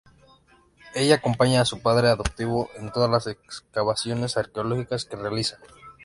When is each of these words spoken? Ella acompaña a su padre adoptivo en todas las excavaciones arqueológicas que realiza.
Ella 0.95 1.17
acompaña 1.17 1.61
a 1.61 1.65
su 1.65 1.79
padre 1.79 2.07
adoptivo 2.09 2.71
en 2.75 2.91
todas 2.91 3.07
las 3.11 3.27
excavaciones 3.27 4.35
arqueológicas 4.35 5.05
que 5.05 5.15
realiza. 5.15 5.59